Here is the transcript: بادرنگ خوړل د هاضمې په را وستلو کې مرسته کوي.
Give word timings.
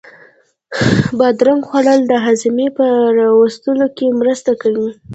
بادرنگ 1.17 1.61
خوړل 1.67 1.99
د 2.07 2.13
هاضمې 2.25 2.67
په 2.77 2.85
را 3.17 3.27
وستلو 3.39 3.87
کې 3.97 4.05
مرسته 4.19 4.51
کوي. 4.61 4.91